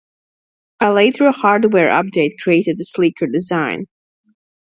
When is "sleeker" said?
2.83-3.27